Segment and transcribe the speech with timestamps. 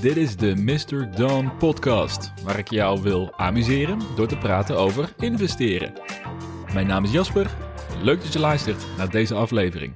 [0.00, 1.16] Dit is de Mr.
[1.16, 5.92] Dawn podcast, waar ik jou wil amuseren door te praten over investeren.
[6.72, 7.56] Mijn naam is Jasper,
[8.02, 9.92] leuk dat je luistert naar deze aflevering.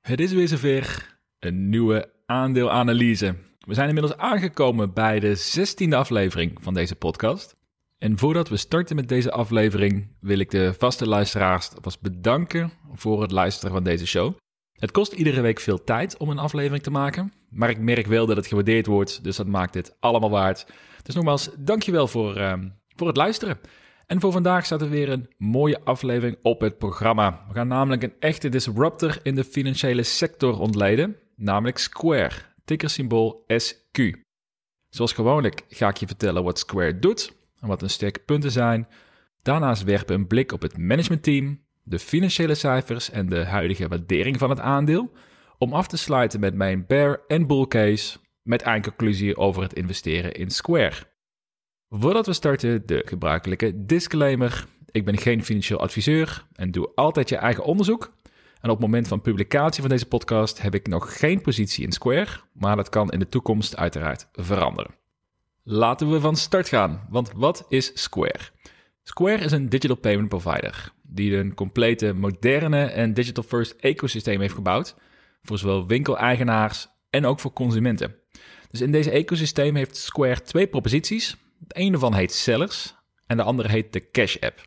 [0.00, 3.34] Het is weer zover, een nieuwe aandeelanalyse.
[3.58, 7.56] We zijn inmiddels aangekomen bij de 16e aflevering van deze podcast.
[7.98, 13.22] En voordat we starten met deze aflevering, wil ik de vaste luisteraars alvast bedanken voor
[13.22, 14.34] het luisteren van deze show.
[14.82, 18.26] Het kost iedere week veel tijd om een aflevering te maken, maar ik merk wel
[18.26, 20.66] dat het gewaardeerd wordt, dus dat maakt dit allemaal waard.
[21.02, 22.52] Dus nogmaals, dankjewel voor, uh,
[22.96, 23.58] voor het luisteren.
[24.06, 27.44] En voor vandaag staat er weer een mooie aflevering op het programma.
[27.48, 34.00] We gaan namelijk een echte disruptor in de financiële sector ontleden, namelijk Square, tickersymbool SQ.
[34.88, 38.88] Zoals gewoonlijk ga ik je vertellen wat Square doet en wat hun sterke punten zijn.
[39.42, 44.50] Daarnaast werpen een blik op het managementteam, de financiële cijfers en de huidige waardering van
[44.50, 45.12] het aandeel,
[45.58, 50.32] om af te sluiten met mijn bear en bull case met eindconclusie over het investeren
[50.32, 51.10] in Square.
[51.88, 54.66] Voordat we starten, de gebruikelijke disclaimer.
[54.90, 58.12] Ik ben geen financieel adviseur en doe altijd je eigen onderzoek.
[58.60, 61.92] En op het moment van publicatie van deze podcast heb ik nog geen positie in
[61.92, 64.94] Square, maar dat kan in de toekomst uiteraard veranderen.
[65.62, 68.50] Laten we van start gaan, want wat is Square?
[69.02, 74.54] Square is een digital payment provider die een complete moderne en digital first ecosysteem heeft
[74.54, 74.94] gebouwd
[75.42, 78.14] voor zowel winkeleigenaars en ook voor consumenten.
[78.70, 81.36] Dus in deze ecosysteem heeft Square twee proposities.
[81.58, 82.94] De ene van heet Sellers
[83.26, 84.62] en de andere heet de Cash App.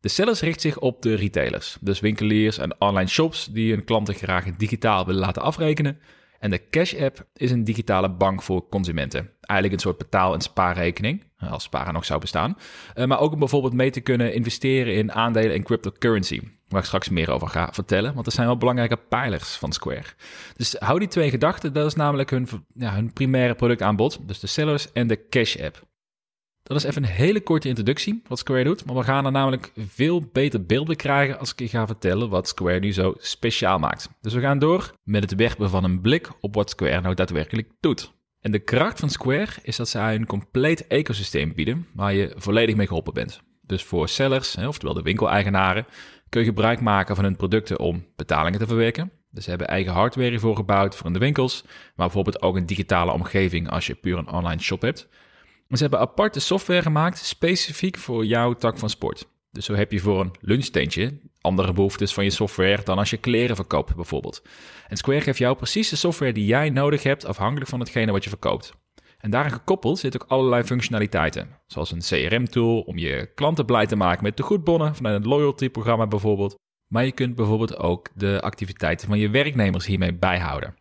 [0.00, 4.14] De Sellers richt zich op de retailers, dus winkeliers en online shops die hun klanten
[4.14, 6.00] graag digitaal willen laten afrekenen.
[6.40, 9.30] En de Cash App is een digitale bank voor consumenten.
[9.40, 12.56] Eigenlijk een soort betaal- en spaarrekening, als sparen nog zou bestaan.
[12.94, 16.40] Eh, maar ook om bijvoorbeeld mee te kunnen investeren in aandelen en cryptocurrency.
[16.68, 20.04] Waar ik straks meer over ga vertellen, want dat zijn wel belangrijke pijlers van Square.
[20.56, 24.28] Dus hou die twee gedachten, dat is namelijk hun, ja, hun primaire productaanbod.
[24.28, 25.88] Dus de Sellers en de Cash App.
[26.62, 29.72] Dat is even een hele korte introductie wat Square doet, maar we gaan er namelijk
[29.76, 33.78] veel beter beeld bij krijgen als ik je ga vertellen wat Square nu zo speciaal
[33.78, 34.08] maakt.
[34.20, 37.70] Dus we gaan door met het werpen van een blik op wat Square nou daadwerkelijk
[37.80, 38.12] doet.
[38.40, 42.76] En de kracht van Square is dat zij een compleet ecosysteem bieden waar je volledig
[42.76, 43.42] mee geholpen bent.
[43.62, 45.86] Dus voor sellers, oftewel de winkeleigenaren,
[46.28, 49.12] kun je gebruik maken van hun producten om betalingen te verwerken.
[49.30, 52.66] Dus ze hebben eigen hardware hiervoor gebouwd voor in de winkels, maar bijvoorbeeld ook een
[52.66, 55.08] digitale omgeving als je puur een online shop hebt.
[55.70, 59.28] Ze hebben aparte software gemaakt specifiek voor jouw tak van sport.
[59.50, 63.16] Dus zo heb je voor een lunchtentje andere behoeftes van je software dan als je
[63.16, 64.42] kleren verkoopt bijvoorbeeld.
[64.88, 68.24] En Square geeft jou precies de software die jij nodig hebt afhankelijk van hetgene wat
[68.24, 68.72] je verkoopt.
[69.18, 73.96] En daarin gekoppeld zitten ook allerlei functionaliteiten, zoals een CRM-tool om je klanten blij te
[73.96, 76.54] maken met de goedbonnen vanuit een loyalty-programma bijvoorbeeld.
[76.86, 80.74] Maar je kunt bijvoorbeeld ook de activiteiten van je werknemers hiermee bijhouden.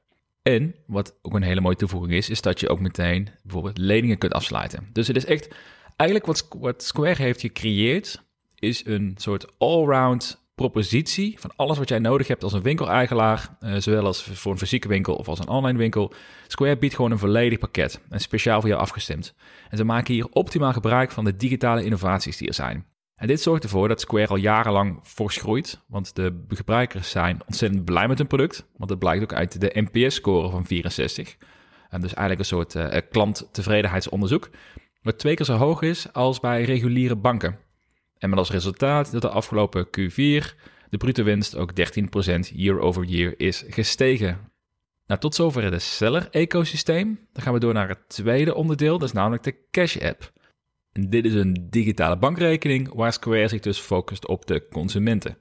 [0.56, 4.18] En wat ook een hele mooie toevoeging is, is dat je ook meteen bijvoorbeeld leningen
[4.18, 4.90] kunt afsluiten.
[4.94, 5.50] Dus het is echt,
[5.96, 8.24] eigenlijk wat, wat Square heeft gecreëerd,
[8.56, 13.76] is een soort allround propositie van alles wat jij nodig hebt als een winkeleigenaar, uh,
[13.78, 16.14] zowel als voor een fysieke winkel of als een online winkel.
[16.48, 19.34] Square biedt gewoon een volledig pakket en speciaal voor jou afgestemd.
[19.70, 22.86] En ze maken hier optimaal gebruik van de digitale innovaties die er zijn.
[23.20, 27.86] En dit zorgt ervoor dat Square al jarenlang fors groeit, want de gebruikers zijn ontzettend
[27.86, 31.38] blij met hun product, want dat blijkt ook uit de NPS-score van 64.
[31.90, 34.50] En dus eigenlijk een soort uh, klanttevredenheidsonderzoek,
[35.02, 37.58] wat twee keer zo hoog is als bij reguliere banken.
[38.18, 40.46] En met als resultaat dat de afgelopen Q4
[40.90, 41.76] de bruto winst ook 13%
[42.54, 44.52] year over year is gestegen.
[45.06, 47.20] Nou, tot zover het seller-ecosysteem.
[47.34, 50.32] Dan gaan we door naar het tweede onderdeel, dat is namelijk de Cash App.
[51.08, 55.38] Dit is een digitale bankrekening waar Square zich dus focust op de consumenten.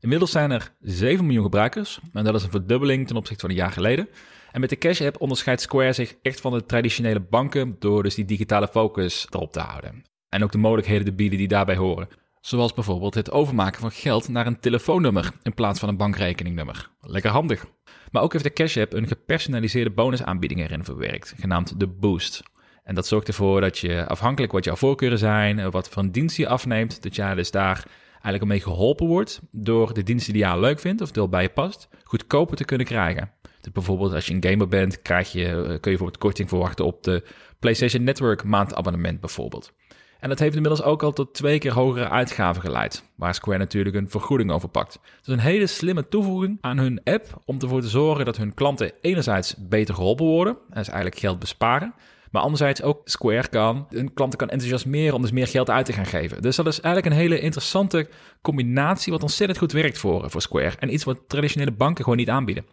[0.00, 3.56] Inmiddels zijn er 7 miljoen gebruikers en dat is een verdubbeling ten opzichte van een
[3.56, 4.08] jaar geleden.
[4.52, 8.14] En met de Cash App onderscheidt Square zich echt van de traditionele banken door dus
[8.14, 10.04] die digitale focus erop te houden.
[10.28, 12.08] En ook de mogelijkheden te bieden die daarbij horen.
[12.40, 16.90] Zoals bijvoorbeeld het overmaken van geld naar een telefoonnummer in plaats van een bankrekeningnummer.
[17.00, 17.66] Lekker handig.
[18.10, 22.42] Maar ook heeft de Cash App een gepersonaliseerde bonusaanbieding erin verwerkt, genaamd de Boost.
[22.88, 26.48] En dat zorgt ervoor dat je afhankelijk wat jouw voorkeuren zijn, wat voor dienst je
[26.48, 30.80] afneemt, dat jij dus daar eigenlijk mee geholpen wordt door de diensten die jij leuk
[30.80, 33.30] vindt of deel bij je past, goedkoper te kunnen krijgen.
[33.60, 36.84] Dus bijvoorbeeld als je een gamer bent, krijg je, eh, kun je bijvoorbeeld korting verwachten
[36.84, 37.24] op de
[37.58, 39.72] PlayStation Network maandabonnement bijvoorbeeld.
[40.20, 43.96] En dat heeft inmiddels ook al tot twee keer hogere uitgaven geleid, waar Square natuurlijk
[43.96, 45.00] een vergoeding over pakt.
[45.22, 48.92] Dus een hele slimme toevoeging aan hun app om ervoor te zorgen dat hun klanten
[49.00, 51.94] enerzijds beter geholpen worden, en is eigenlijk geld besparen,
[52.30, 55.92] maar anderzijds ook Square kan hun klanten kan enthousiasmeren om dus meer geld uit te
[55.92, 56.42] gaan geven.
[56.42, 58.08] Dus dat is eigenlijk een hele interessante
[58.42, 62.30] combinatie wat ontzettend goed werkt voor, voor Square en iets wat traditionele banken gewoon niet
[62.30, 62.66] aanbieden.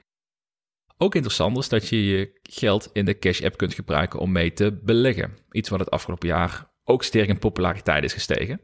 [0.97, 4.53] Ook interessant is dat je je geld in de Cash App kunt gebruiken om mee
[4.53, 5.37] te beleggen.
[5.51, 8.61] Iets wat het afgelopen jaar ook sterk in populariteit is gestegen.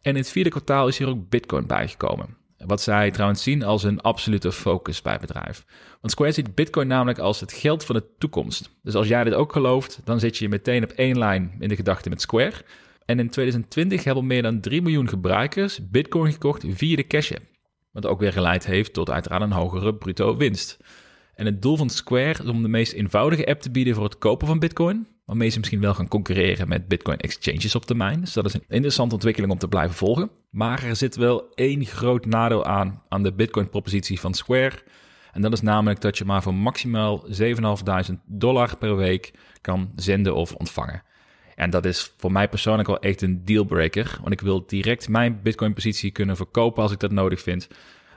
[0.00, 2.36] En in het vierde kwartaal is hier ook Bitcoin bijgekomen.
[2.58, 5.64] Wat zij trouwens zien als een absolute focus bij het bedrijf.
[6.00, 8.70] Want Square ziet Bitcoin namelijk als het geld van de toekomst.
[8.82, 11.76] Dus als jij dit ook gelooft, dan zit je meteen op één lijn in de
[11.76, 12.64] gedachte met Square.
[13.04, 17.44] En in 2020 hebben meer dan 3 miljoen gebruikers Bitcoin gekocht via de Cash App.
[17.92, 20.76] Wat ook weer geleid heeft tot uiteraard een hogere bruto winst.
[21.36, 24.18] En het doel van Square is om de meest eenvoudige app te bieden voor het
[24.18, 28.20] kopen van Bitcoin, waarmee ze misschien wel gaan concurreren met Bitcoin exchanges op termijn.
[28.20, 30.30] Dus dat is een interessante ontwikkeling om te blijven volgen.
[30.50, 34.82] Maar er zit wel één groot nadeel aan aan de Bitcoin-propositie van Square.
[35.32, 40.34] En dat is namelijk dat je maar voor maximaal 7.500 dollar per week kan zenden
[40.34, 41.02] of ontvangen.
[41.54, 44.18] En dat is voor mij persoonlijk wel echt een dealbreaker.
[44.20, 47.68] Want ik wil direct mijn Bitcoin-positie kunnen verkopen als ik dat nodig vind.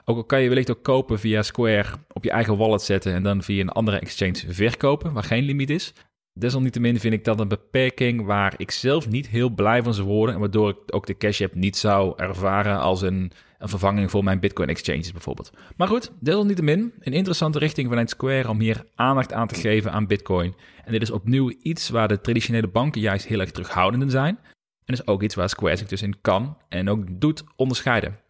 [0.09, 3.23] Ook al kan je wellicht ook kopen via Square op je eigen wallet zetten en
[3.23, 5.93] dan via een andere exchange verkopen, waar geen limiet is.
[6.33, 10.33] Desalniettemin vind ik dat een beperking waar ik zelf niet heel blij van zou worden.
[10.33, 14.23] En waardoor ik ook de Cash App niet zou ervaren als een, een vervanging voor
[14.23, 15.51] mijn Bitcoin exchanges bijvoorbeeld.
[15.77, 20.07] Maar goed, desalniettemin een interessante richting vanuit Square om hier aandacht aan te geven aan
[20.07, 20.55] Bitcoin.
[20.85, 24.39] En dit is opnieuw iets waar de traditionele banken juist heel erg terughoudend in zijn.
[24.85, 28.27] En is ook iets waar Square zich dus in kan en ook doet onderscheiden.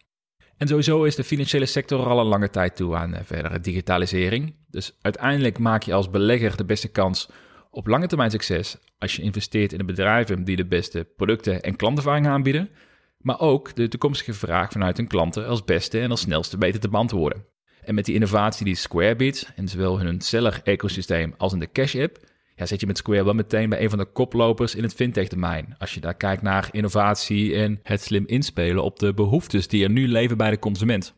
[0.60, 4.56] En sowieso is de financiële sector al een lange tijd toe aan eh, verdere digitalisering.
[4.68, 7.30] Dus uiteindelijk maak je als belegger de beste kans
[7.72, 11.76] op lange termijn succes als je investeert in de bedrijven die de beste producten en
[11.76, 12.70] klantervaring aanbieden,
[13.18, 16.90] maar ook de toekomstige vraag vanuit hun klanten als beste en als snelste beter te
[16.90, 17.46] beantwoorden.
[17.82, 22.18] En met die innovatie die Square biedt, in zowel hun seller-ecosysteem als in de Cash-app,
[22.60, 25.76] ja, zit je met Square wel meteen bij een van de koplopers in het fintech-domein.
[25.78, 29.90] Als je daar kijkt naar innovatie en het slim inspelen op de behoeftes die er
[29.90, 31.16] nu leven bij de consument.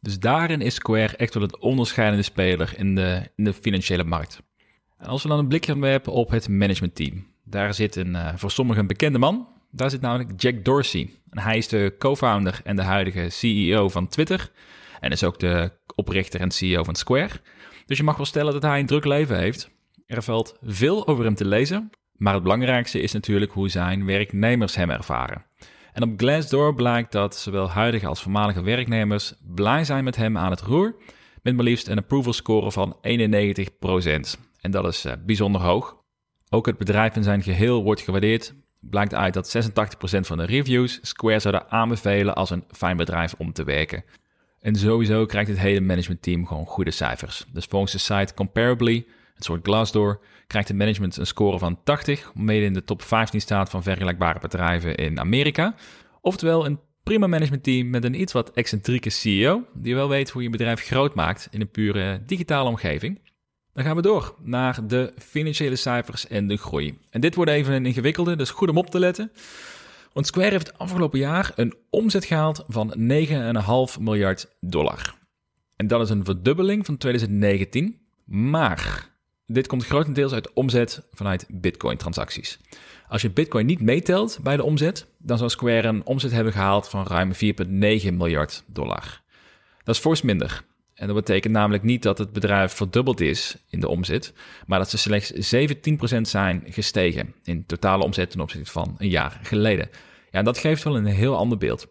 [0.00, 4.42] Dus daarin is Square echt wel een onderscheidende speler in de, in de financiële markt.
[4.98, 7.26] En als we dan een blikje werpen op het managementteam.
[7.44, 9.48] Daar zit een uh, voor sommigen bekende man.
[9.70, 11.10] Daar zit namelijk Jack Dorsey.
[11.30, 14.50] En hij is de co-founder en de huidige CEO van Twitter.
[15.00, 17.40] En is ook de oprichter en CEO van Square.
[17.86, 19.70] Dus je mag wel stellen dat hij een druk leven heeft.
[20.10, 24.74] Er valt veel over hem te lezen, maar het belangrijkste is natuurlijk hoe zijn werknemers
[24.74, 25.44] hem ervaren.
[25.92, 30.50] En op Glassdoor blijkt dat zowel huidige als voormalige werknemers blij zijn met hem aan
[30.50, 30.96] het roer,
[31.42, 33.00] met maar liefst een approval score van 91%.
[34.60, 35.96] En dat is uh, bijzonder hoog.
[36.48, 38.54] Ook het bedrijf in zijn geheel wordt gewaardeerd.
[38.80, 39.70] Blijkt uit dat 86%
[40.20, 44.04] van de reviews Square zouden aanbevelen als een fijn bedrijf om te werken.
[44.60, 47.46] En sowieso krijgt het hele managementteam gewoon goede cijfers.
[47.52, 49.06] Dus volgens de site Comparably
[49.40, 53.40] een soort Glassdoor, krijgt het management een score van 80, mede in de top 15
[53.40, 55.74] staat van vergelijkbare bedrijven in Amerika.
[56.20, 60.50] Oftewel een prima managementteam met een iets wat excentrieke CEO, die wel weet hoe je
[60.50, 63.20] bedrijf groot maakt in een pure digitale omgeving.
[63.72, 66.98] Dan gaan we door naar de financiële cijfers en de groei.
[67.10, 69.32] En dit wordt even een ingewikkelde, dus goed om op te letten.
[70.12, 72.94] Want Square heeft afgelopen jaar een omzet gehaald van
[73.96, 75.14] 9,5 miljard dollar.
[75.76, 78.00] En dat is een verdubbeling van 2019.
[78.24, 79.09] Maar
[79.54, 82.58] dit komt grotendeels uit omzet vanuit Bitcoin-transacties.
[83.08, 86.88] Als je Bitcoin niet meetelt bij de omzet, dan zou Square een omzet hebben gehaald
[86.88, 87.38] van ruim 4,9
[88.14, 89.20] miljard dollar.
[89.84, 90.64] Dat is fors minder.
[90.94, 94.32] En dat betekent namelijk niet dat het bedrijf verdubbeld is in de omzet,
[94.66, 95.54] maar dat ze slechts
[96.16, 99.88] 17% zijn gestegen in totale omzet ten opzichte van een jaar geleden.
[100.30, 101.86] Ja, en dat geeft wel een heel ander beeld.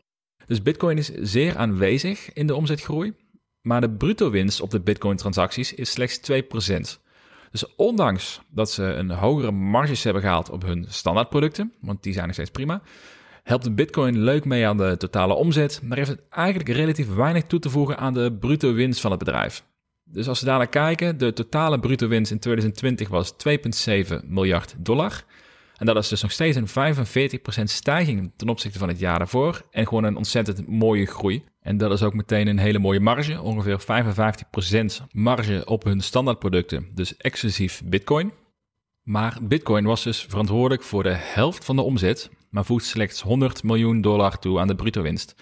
[0.45, 3.13] Dus Bitcoin is zeer aanwezig in de omzetgroei,
[3.61, 7.08] maar de bruto winst op de Bitcoin-transacties is slechts 2%.
[7.51, 12.25] Dus ondanks dat ze een hogere marges hebben gehaald op hun standaardproducten, want die zijn
[12.25, 12.81] nog steeds prima,
[13.43, 17.43] helpt de Bitcoin leuk mee aan de totale omzet, maar heeft het eigenlijk relatief weinig
[17.43, 19.63] toe te voegen aan de bruto winst van het bedrijf.
[20.03, 25.23] Dus als we daar kijken, de totale bruto winst in 2020 was 2,7 miljard dollar.
[25.79, 26.95] En dat is dus nog steeds een
[27.59, 29.65] 45% stijging ten opzichte van het jaar daarvoor.
[29.71, 31.43] En gewoon een ontzettend mooie groei.
[31.61, 33.41] En dat is ook meteen een hele mooie marge.
[33.41, 33.81] Ongeveer
[35.03, 36.87] 55% marge op hun standaardproducten.
[36.93, 38.31] Dus exclusief Bitcoin.
[39.03, 42.29] Maar Bitcoin was dus verantwoordelijk voor de helft van de omzet.
[42.49, 45.35] Maar voegt slechts 100 miljoen dollar toe aan de bruto winst.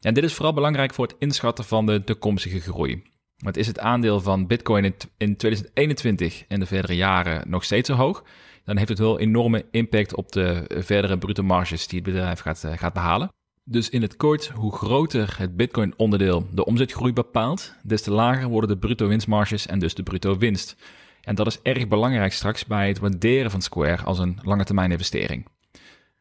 [0.00, 3.02] En dit is vooral belangrijk voor het inschatten van de toekomstige groei.
[3.36, 4.84] Want is het aandeel van Bitcoin
[5.16, 8.24] in 2021 en de verdere jaren nog steeds zo hoog?
[8.68, 12.64] Dan heeft het wel enorme impact op de verdere bruto marges die het bedrijf gaat,
[12.64, 13.32] eh, gaat behalen.
[13.64, 18.70] Dus in het kort, hoe groter het Bitcoin-onderdeel de omzetgroei bepaalt, des te lager worden
[18.70, 20.76] de bruto winstmarges en dus de bruto winst.
[21.20, 24.90] En dat is erg belangrijk straks bij het waarderen van Square als een lange termijn
[24.90, 25.46] investering.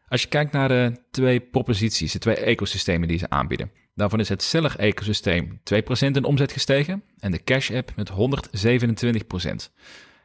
[0.08, 3.72] Als je kijkt naar de twee proposities, de twee ecosystemen die ze aanbieden.
[3.96, 9.72] Daarvan is het Seller-ecosysteem 2% in omzet gestegen en de Cash App met 127%.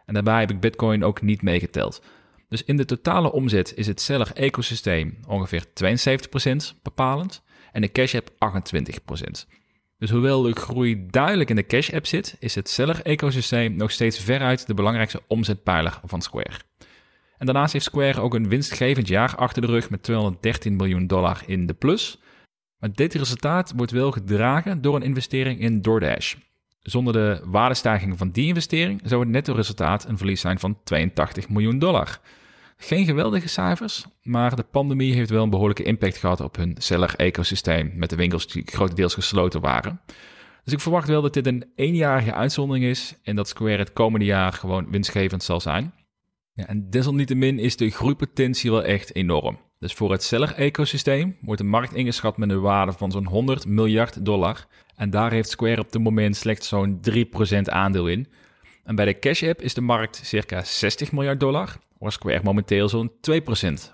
[0.07, 2.03] En daarbij heb ik Bitcoin ook niet meegeteld.
[2.49, 7.43] Dus in de totale omzet is het Seller-ecosysteem ongeveer 72% bepalend
[7.73, 9.47] en de Cash App 28%.
[9.99, 14.21] Dus hoewel de groei duidelijk in de Cash App zit, is het Seller-ecosysteem nog steeds
[14.21, 16.61] veruit de belangrijkste omzetpijler van Square.
[17.39, 21.43] En daarnaast heeft Square ook een winstgevend jaar achter de rug met 213 miljoen dollar
[21.47, 22.21] in de plus.
[22.79, 26.35] Maar dit resultaat wordt wel gedragen door een investering in DoorDash.
[26.83, 31.49] Zonder de waardestijging van die investering zou het netto resultaat een verlies zijn van 82
[31.49, 32.21] miljoen dollar.
[32.77, 37.93] Geen geweldige cijfers, maar de pandemie heeft wel een behoorlijke impact gehad op hun seller-ecosysteem,
[37.95, 40.01] met de winkels die grotendeels gesloten waren.
[40.65, 44.27] Dus ik verwacht wel dat dit een eenjarige uitzondering is en dat Square het komende
[44.27, 45.95] jaar gewoon winstgevend zal zijn.
[46.53, 49.59] Ja, en desalniettemin is de groeipotentie wel echt enorm.
[49.83, 54.25] Dus voor het seller-ecosysteem wordt de markt ingeschat met een waarde van zo'n 100 miljard
[54.25, 54.67] dollar.
[54.97, 58.27] En daar heeft Square op dit moment slechts zo'n 3% aandeel in.
[58.85, 62.89] En bij de Cash App is de markt circa 60 miljard dollar waar Square momenteel
[62.89, 63.13] zo'n 2%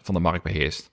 [0.02, 0.90] van de markt beheerst.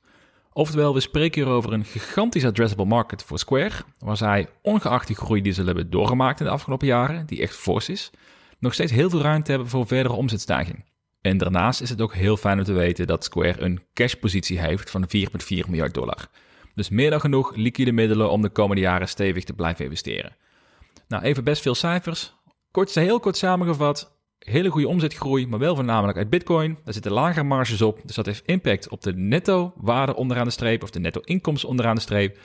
[0.53, 5.15] Oftewel, we spreken hier over een gigantisch addressable market voor Square, waar zij, ongeacht die
[5.15, 8.11] groei die ze hebben doorgemaakt in de afgelopen jaren, die echt fors is,
[8.59, 10.83] nog steeds heel veel ruimte hebben voor verdere omzetstijging.
[11.25, 14.89] En daarnaast is het ook heel fijn om te weten dat Square een cashpositie heeft
[14.89, 15.10] van 4,4
[15.48, 16.27] miljard dollar.
[16.74, 20.36] Dus meer dan genoeg liquide middelen om de komende jaren stevig te blijven investeren.
[21.08, 22.34] Nou, even best veel cijfers.
[22.72, 26.77] Kort, heel kort samengevat, hele goede omzetgroei, maar wel voornamelijk uit Bitcoin.
[26.84, 30.51] Daar zitten lagere marges op, dus dat heeft impact op de netto waarde onderaan de
[30.51, 32.39] streep of de netto inkomsten onderaan de streep.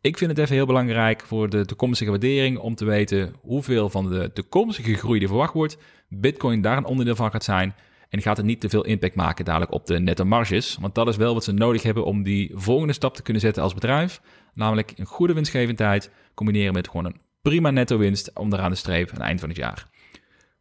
[0.00, 4.08] Ik vind het even heel belangrijk voor de toekomstige waardering om te weten hoeveel van
[4.08, 7.74] de toekomstige groei die verwacht wordt, Bitcoin daar een onderdeel van gaat zijn.
[8.08, 10.76] En gaat het niet te veel impact maken dadelijk op de netto marges.
[10.80, 13.62] Want dat is wel wat ze nodig hebben om die volgende stap te kunnen zetten
[13.62, 14.20] als bedrijf.
[14.54, 19.14] Namelijk een goede winstgevendheid combineren met gewoon een prima netto winst onderaan de streep aan
[19.14, 19.86] het eind van het jaar.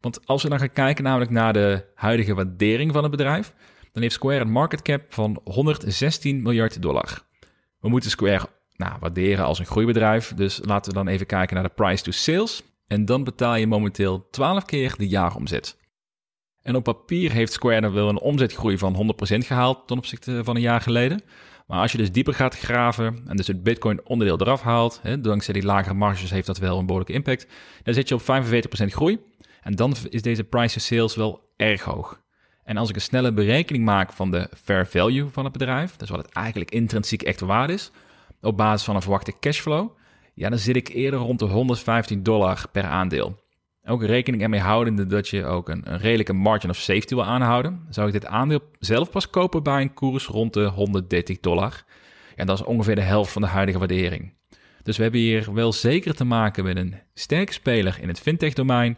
[0.02, 3.54] Want als we dan gaan kijken namelijk naar de huidige waardering van het bedrijf,
[3.92, 7.26] dan heeft Square een market cap van 116 miljard dollar.
[7.80, 11.64] We moeten Square nou, waarderen als een groeibedrijf, dus laten we dan even kijken naar
[11.64, 12.64] de price to sales.
[12.88, 15.78] En dan betaal je momenteel 12 keer de jaaromzet.
[16.68, 20.56] En op papier heeft Square dan wel een omzetgroei van 100% gehaald ten opzichte van
[20.56, 21.22] een jaar geleden.
[21.68, 25.22] Maar als je dus dieper gaat graven en dus het Bitcoin onderdeel eraf haalt, hè,
[25.22, 27.48] dankzij die lagere marges heeft dat wel een behoorlijke impact,
[27.84, 29.20] dan zit je op 45% groei.
[29.62, 32.22] En dan is deze price to sales wel erg hoog.
[32.64, 36.10] En als ik een snelle berekening maak van de fair value van het bedrijf, dus
[36.10, 37.92] wat het eigenlijk intrinsiek echt waard is,
[38.42, 39.90] op basis van een verwachte cashflow,
[40.34, 43.46] ja, dan zit ik eerder rond de 115 dollar per aandeel.
[43.90, 48.08] Ook rekening ermee houdende dat je ook een, redelijke margin of safety wil aanhouden, zou
[48.08, 51.84] ik dit aandeel zelf pas kopen bij een koers rond de 130 dollar.
[52.36, 54.34] En dat is ongeveer de helft van de huidige waardering.
[54.84, 58.98] Dus we hebben hier wel zeker te maken met een sterke speler in het fintech-domein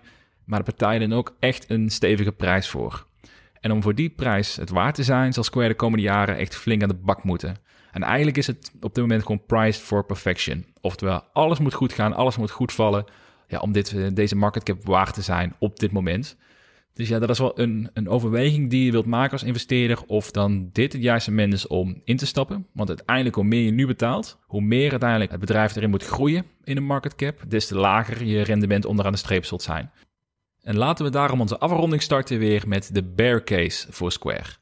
[0.50, 3.06] maar de partijen ook echt een stevige prijs voor.
[3.60, 6.56] En om voor die prijs het waard te zijn, zal Square de komende jaren echt
[6.56, 7.56] flink aan de bak moeten.
[7.92, 10.66] En eigenlijk is het op dit moment gewoon priced for perfection.
[10.82, 13.06] Oftewel, alles moet goed gaan, alles moet goed vallen
[13.50, 16.38] ja, om dit, eh, deze market cap waard te zijn op dit moment.
[16.94, 20.04] Dus ja, dat is wel een, een overweging die je wilt maken als investeerder.
[20.06, 22.68] Of dan dit het juiste moment is om in te stappen.
[22.74, 26.46] Want uiteindelijk, hoe meer je nu betaalt, hoe meer uiteindelijk het bedrijf erin moet groeien
[26.64, 29.92] in een market cap, des te lager je rendement onderaan de streep zult zijn.
[30.62, 34.59] En laten we daarom onze afronding starten weer met de bear case voor Square.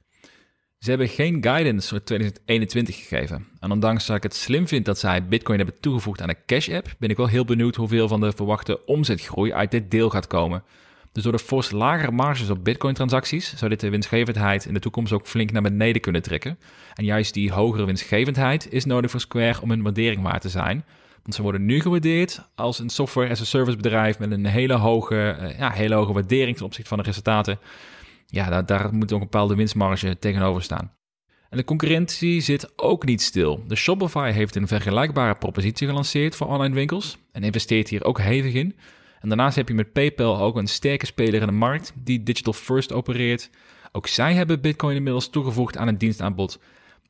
[0.79, 3.47] Ze hebben geen guidance voor 2021 gegeven.
[3.59, 6.69] En ondanks dat ik het slim vind dat zij Bitcoin hebben toegevoegd aan de Cash
[6.69, 10.27] App, ben ik wel heel benieuwd hoeveel van de verwachte omzetgroei uit dit deel gaat
[10.27, 10.63] komen.
[11.11, 15.13] Dus door de fors lagere marges op Bitcoin-transacties zou dit de winstgevendheid in de toekomst
[15.13, 16.59] ook flink naar beneden kunnen trekken.
[16.93, 20.85] En juist die hogere winstgevendheid is nodig voor Square om een waardering waard te zijn.
[21.23, 24.73] Want ze worden nu gewaardeerd als een software as a service bedrijf met een hele
[24.73, 27.59] hoge, uh, ja, hele hoge waardering ten opzichte van de resultaten.
[28.27, 30.95] Ja, daar, daar moet ook een bepaalde winstmarge tegenover staan.
[31.49, 33.63] En de concurrentie zit ook niet stil.
[33.67, 38.53] De Shopify heeft een vergelijkbare propositie gelanceerd voor online winkels en investeert hier ook hevig
[38.53, 38.75] in.
[39.19, 42.53] En daarnaast heb je met PayPal ook een sterke speler in de markt die digital
[42.53, 43.49] first opereert.
[43.91, 46.59] Ook zij hebben Bitcoin inmiddels toegevoegd aan het dienstaanbod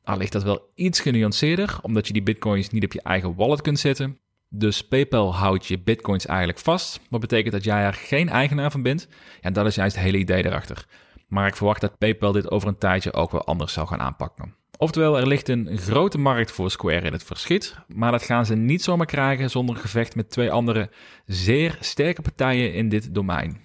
[0.08, 3.60] al ligt dat wel iets genuanceerder, omdat je die bitcoins niet op je eigen wallet
[3.60, 4.18] kunt zetten.
[4.48, 8.82] Dus PayPal houdt je bitcoins eigenlijk vast, wat betekent dat jij er geen eigenaar van
[8.82, 9.08] bent.
[9.40, 10.86] Ja, dat is juist het hele idee erachter.
[11.28, 14.54] Maar ik verwacht dat PayPal dit over een tijdje ook wel anders zal gaan aanpakken.
[14.78, 18.54] Oftewel, er ligt een grote markt voor Square in het verschiet, maar dat gaan ze
[18.54, 20.90] niet zomaar krijgen zonder gevecht met twee andere
[21.24, 23.60] zeer sterke partijen in dit domein.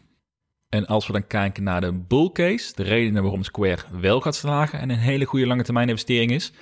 [0.70, 4.36] En als we dan kijken naar de bull case, de redenen waarom Square wel gaat
[4.36, 6.54] slagen en een hele goede lange termijn investering is,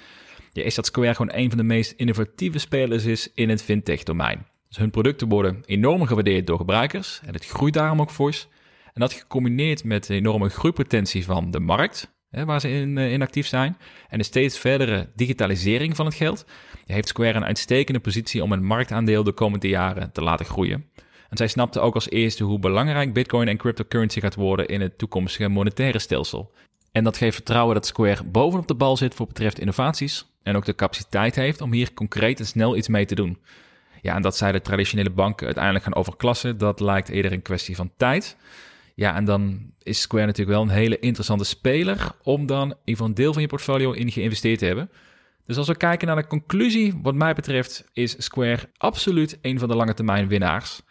[0.53, 4.45] is dat Square gewoon een van de meest innovatieve spelers is in het fintech-domein.
[4.67, 8.47] Dus hun producten worden enorm gewaardeerd door gebruikers en het groeit daarom ook fors.
[8.93, 13.11] En dat gecombineerd met de enorme groeipotentie van de markt, hè, waar ze in, uh,
[13.11, 13.77] in, actief zijn,
[14.09, 16.45] en de steeds verdere digitalisering van het geld,
[16.85, 20.89] heeft Square een uitstekende positie om een marktaandeel de komende jaren te laten groeien.
[21.29, 24.97] En zij snapte ook als eerste hoe belangrijk Bitcoin en cryptocurrency gaat worden in het
[24.97, 26.53] toekomstige monetaire stelsel.
[26.91, 30.65] En dat geeft vertrouwen dat Square bovenop de bal zit voor betreft innovaties en ook
[30.65, 33.37] de capaciteit heeft om hier concreet en snel iets mee te doen.
[34.01, 37.75] Ja, en dat zij de traditionele banken uiteindelijk gaan overklassen, dat lijkt eerder een kwestie
[37.75, 38.37] van tijd.
[38.95, 42.83] Ja, en dan is Square natuurlijk wel een hele interessante speler om dan in ieder
[42.85, 44.89] geval een deel van je portfolio in geïnvesteerd te hebben.
[45.45, 49.67] Dus als we kijken naar de conclusie, wat mij betreft, is Square absoluut een van
[49.67, 50.81] de lange termijn winnaars.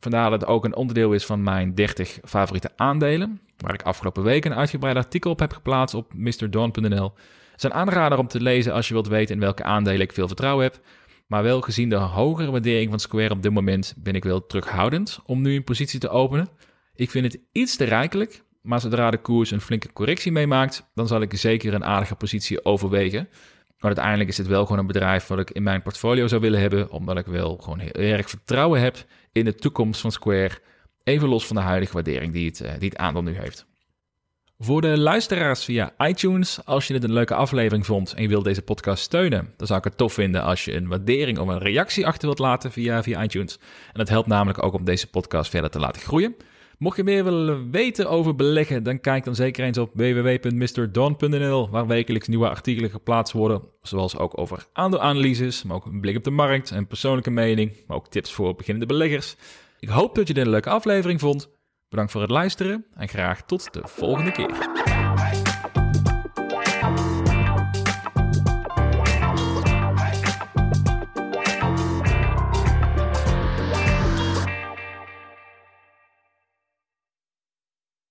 [0.00, 4.22] Vandaar dat het ook een onderdeel is van mijn 30 favoriete aandelen, waar ik afgelopen
[4.22, 7.12] week een uitgebreid artikel op heb geplaatst op mrdawn.nl.
[7.50, 10.12] Het is een aanrader om te lezen als je wilt weten in welke aandelen ik
[10.12, 10.80] veel vertrouwen heb.
[11.26, 15.20] Maar wel gezien de hogere waardering van Square op dit moment ben ik wel terughoudend
[15.24, 16.48] om nu een positie te openen.
[17.00, 21.06] Ik vind het iets te rijkelijk, maar zodra de koers een flinke correctie meemaakt, dan
[21.06, 23.28] zal ik zeker een aardige positie overwegen.
[23.78, 26.60] Maar uiteindelijk is het wel gewoon een bedrijf wat ik in mijn portfolio zou willen
[26.60, 30.50] hebben, omdat ik wel gewoon heel erg vertrouwen heb in de toekomst van Square,
[31.04, 33.66] even los van de huidige waardering die het, eh, die het aandeel nu heeft.
[34.58, 38.44] Voor de luisteraars via iTunes, als je het een leuke aflevering vond en je wilt
[38.44, 41.58] deze podcast steunen, dan zou ik het tof vinden als je een waardering of een
[41.58, 43.58] reactie achter wilt laten via, via iTunes.
[43.86, 46.36] En dat helpt namelijk ook om deze podcast verder te laten groeien.
[46.80, 51.86] Mocht je meer willen weten over beleggen, dan kijk dan zeker eens op www.mrdon.nl, waar
[51.86, 56.30] wekelijks nieuwe artikelen geplaatst worden, zoals ook over aandeelanalyses, maar ook een blik op de
[56.30, 59.36] markt en persoonlijke mening, maar ook tips voor beginnende beleggers.
[59.78, 61.50] Ik hoop dat je dit een leuke aflevering vond.
[61.88, 65.19] Bedankt voor het luisteren en graag tot de volgende keer.